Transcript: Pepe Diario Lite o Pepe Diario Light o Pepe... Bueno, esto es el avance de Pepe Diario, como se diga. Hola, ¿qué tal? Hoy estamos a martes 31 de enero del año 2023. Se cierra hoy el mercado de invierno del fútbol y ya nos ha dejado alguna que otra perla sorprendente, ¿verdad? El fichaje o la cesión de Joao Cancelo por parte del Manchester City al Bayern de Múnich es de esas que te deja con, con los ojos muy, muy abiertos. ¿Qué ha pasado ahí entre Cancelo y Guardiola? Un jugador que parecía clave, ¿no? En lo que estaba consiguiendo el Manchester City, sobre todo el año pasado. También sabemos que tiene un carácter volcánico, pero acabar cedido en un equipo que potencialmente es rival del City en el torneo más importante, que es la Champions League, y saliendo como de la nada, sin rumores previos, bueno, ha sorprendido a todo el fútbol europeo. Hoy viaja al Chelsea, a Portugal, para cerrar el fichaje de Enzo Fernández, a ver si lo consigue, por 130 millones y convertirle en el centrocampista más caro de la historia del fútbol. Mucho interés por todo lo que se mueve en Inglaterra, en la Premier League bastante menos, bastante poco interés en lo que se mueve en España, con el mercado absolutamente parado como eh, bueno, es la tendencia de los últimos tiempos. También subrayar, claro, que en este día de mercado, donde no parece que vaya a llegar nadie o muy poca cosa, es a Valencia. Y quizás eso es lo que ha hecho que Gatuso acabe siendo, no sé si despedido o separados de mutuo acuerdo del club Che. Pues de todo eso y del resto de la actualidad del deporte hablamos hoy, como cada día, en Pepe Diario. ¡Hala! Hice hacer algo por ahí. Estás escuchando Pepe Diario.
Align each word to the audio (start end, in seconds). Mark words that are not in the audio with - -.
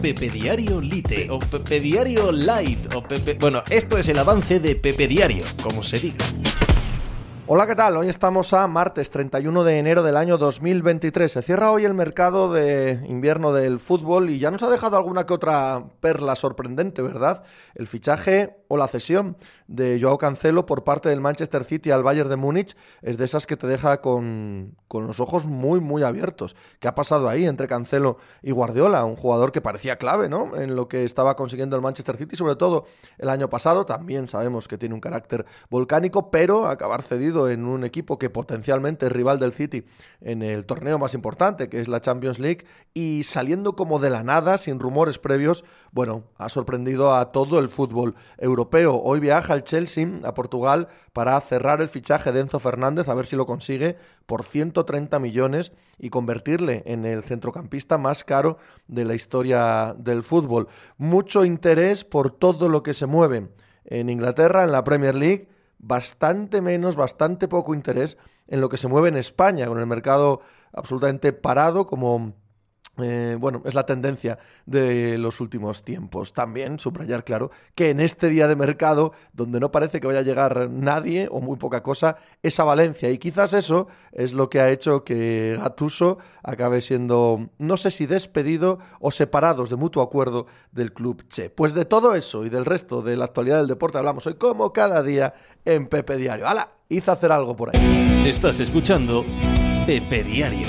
Pepe 0.00 0.30
Diario 0.30 0.80
Lite 0.80 1.28
o 1.28 1.40
Pepe 1.40 1.80
Diario 1.80 2.30
Light 2.30 2.94
o 2.94 3.02
Pepe... 3.02 3.34
Bueno, 3.34 3.64
esto 3.68 3.98
es 3.98 4.08
el 4.08 4.18
avance 4.18 4.60
de 4.60 4.76
Pepe 4.76 5.08
Diario, 5.08 5.44
como 5.60 5.82
se 5.82 5.98
diga. 5.98 6.32
Hola, 7.48 7.66
¿qué 7.66 7.74
tal? 7.74 7.96
Hoy 7.96 8.08
estamos 8.08 8.52
a 8.52 8.68
martes 8.68 9.10
31 9.10 9.64
de 9.64 9.78
enero 9.78 10.04
del 10.04 10.16
año 10.16 10.38
2023. 10.38 11.32
Se 11.32 11.42
cierra 11.42 11.72
hoy 11.72 11.84
el 11.84 11.94
mercado 11.94 12.52
de 12.52 13.00
invierno 13.08 13.52
del 13.52 13.80
fútbol 13.80 14.30
y 14.30 14.38
ya 14.38 14.52
nos 14.52 14.62
ha 14.62 14.68
dejado 14.68 14.96
alguna 14.96 15.26
que 15.26 15.34
otra 15.34 15.82
perla 16.00 16.36
sorprendente, 16.36 17.02
¿verdad? 17.02 17.42
El 17.74 17.88
fichaje 17.88 18.57
o 18.68 18.76
la 18.76 18.88
cesión 18.88 19.36
de 19.66 19.98
Joao 20.00 20.18
Cancelo 20.18 20.66
por 20.66 20.84
parte 20.84 21.08
del 21.08 21.20
Manchester 21.20 21.64
City 21.64 21.90
al 21.90 22.02
Bayern 22.02 22.28
de 22.28 22.36
Múnich 22.36 22.76
es 23.02 23.18
de 23.18 23.24
esas 23.24 23.46
que 23.46 23.56
te 23.56 23.66
deja 23.66 24.00
con, 24.00 24.76
con 24.88 25.06
los 25.06 25.20
ojos 25.20 25.46
muy, 25.46 25.80
muy 25.80 26.02
abiertos. 26.02 26.56
¿Qué 26.80 26.88
ha 26.88 26.94
pasado 26.94 27.28
ahí 27.28 27.46
entre 27.46 27.68
Cancelo 27.68 28.18
y 28.42 28.52
Guardiola? 28.52 29.04
Un 29.04 29.16
jugador 29.16 29.52
que 29.52 29.60
parecía 29.60 29.96
clave, 29.96 30.28
¿no? 30.28 30.56
En 30.56 30.76
lo 30.76 30.88
que 30.88 31.04
estaba 31.04 31.36
consiguiendo 31.36 31.76
el 31.76 31.82
Manchester 31.82 32.16
City, 32.16 32.36
sobre 32.36 32.56
todo 32.56 32.86
el 33.18 33.28
año 33.28 33.50
pasado. 33.50 33.84
También 33.84 34.28
sabemos 34.28 34.68
que 34.68 34.78
tiene 34.78 34.94
un 34.94 35.00
carácter 35.00 35.44
volcánico, 35.70 36.30
pero 36.30 36.66
acabar 36.66 37.02
cedido 37.02 37.48
en 37.48 37.64
un 37.64 37.84
equipo 37.84 38.18
que 38.18 38.30
potencialmente 38.30 39.06
es 39.06 39.12
rival 39.12 39.38
del 39.38 39.52
City 39.52 39.84
en 40.20 40.42
el 40.42 40.64
torneo 40.64 40.98
más 40.98 41.14
importante, 41.14 41.68
que 41.68 41.80
es 41.80 41.88
la 41.88 42.00
Champions 42.00 42.38
League, 42.38 42.64
y 42.94 43.22
saliendo 43.24 43.76
como 43.76 43.98
de 43.98 44.10
la 44.10 44.22
nada, 44.22 44.58
sin 44.58 44.80
rumores 44.80 45.18
previos, 45.18 45.64
bueno, 45.92 46.24
ha 46.36 46.48
sorprendido 46.48 47.14
a 47.14 47.32
todo 47.32 47.58
el 47.58 47.68
fútbol 47.68 48.14
europeo. 48.36 49.00
Hoy 49.02 49.20
viaja 49.20 49.52
al 49.52 49.64
Chelsea, 49.64 50.08
a 50.24 50.34
Portugal, 50.34 50.88
para 51.12 51.40
cerrar 51.40 51.80
el 51.80 51.88
fichaje 51.88 52.32
de 52.32 52.40
Enzo 52.40 52.58
Fernández, 52.58 53.08
a 53.08 53.14
ver 53.14 53.26
si 53.26 53.36
lo 53.36 53.46
consigue, 53.46 53.96
por 54.26 54.44
130 54.44 55.18
millones 55.18 55.72
y 55.98 56.10
convertirle 56.10 56.82
en 56.86 57.04
el 57.04 57.22
centrocampista 57.22 57.98
más 57.98 58.24
caro 58.24 58.58
de 58.86 59.04
la 59.04 59.14
historia 59.14 59.94
del 59.98 60.22
fútbol. 60.22 60.68
Mucho 60.96 61.44
interés 61.44 62.04
por 62.04 62.32
todo 62.32 62.68
lo 62.68 62.82
que 62.82 62.94
se 62.94 63.06
mueve 63.06 63.48
en 63.84 64.10
Inglaterra, 64.10 64.64
en 64.64 64.72
la 64.72 64.84
Premier 64.84 65.14
League 65.14 65.48
bastante 65.78 66.60
menos, 66.60 66.96
bastante 66.96 67.48
poco 67.48 67.74
interés 67.74 68.18
en 68.48 68.60
lo 68.60 68.68
que 68.68 68.76
se 68.76 68.88
mueve 68.88 69.08
en 69.08 69.16
España, 69.16 69.66
con 69.66 69.78
el 69.78 69.86
mercado 69.86 70.40
absolutamente 70.72 71.32
parado 71.32 71.86
como 71.86 72.34
eh, 73.02 73.36
bueno, 73.38 73.62
es 73.64 73.74
la 73.74 73.86
tendencia 73.86 74.38
de 74.66 75.18
los 75.18 75.40
últimos 75.40 75.82
tiempos. 75.82 76.32
También 76.32 76.78
subrayar, 76.78 77.24
claro, 77.24 77.50
que 77.74 77.90
en 77.90 78.00
este 78.00 78.28
día 78.28 78.48
de 78.48 78.56
mercado, 78.56 79.12
donde 79.32 79.60
no 79.60 79.70
parece 79.70 80.00
que 80.00 80.06
vaya 80.06 80.20
a 80.20 80.22
llegar 80.22 80.68
nadie 80.70 81.28
o 81.30 81.40
muy 81.40 81.56
poca 81.56 81.82
cosa, 81.82 82.16
es 82.42 82.58
a 82.60 82.64
Valencia. 82.64 83.10
Y 83.10 83.18
quizás 83.18 83.52
eso 83.52 83.88
es 84.12 84.32
lo 84.32 84.48
que 84.50 84.60
ha 84.60 84.70
hecho 84.70 85.04
que 85.04 85.56
Gatuso 85.58 86.18
acabe 86.42 86.80
siendo, 86.80 87.50
no 87.58 87.76
sé 87.76 87.90
si 87.90 88.06
despedido 88.06 88.78
o 89.00 89.10
separados 89.10 89.70
de 89.70 89.76
mutuo 89.76 90.02
acuerdo 90.02 90.46
del 90.72 90.92
club 90.92 91.24
Che. 91.28 91.50
Pues 91.50 91.74
de 91.74 91.84
todo 91.84 92.14
eso 92.14 92.44
y 92.44 92.48
del 92.48 92.64
resto 92.64 93.02
de 93.02 93.16
la 93.16 93.26
actualidad 93.26 93.58
del 93.58 93.68
deporte 93.68 93.98
hablamos 93.98 94.26
hoy, 94.26 94.34
como 94.34 94.72
cada 94.72 95.02
día, 95.02 95.34
en 95.64 95.86
Pepe 95.86 96.16
Diario. 96.16 96.48
¡Hala! 96.48 96.70
Hice 96.88 97.10
hacer 97.10 97.32
algo 97.32 97.54
por 97.54 97.70
ahí. 97.70 98.24
Estás 98.26 98.60
escuchando 98.60 99.24
Pepe 99.86 100.24
Diario. 100.24 100.66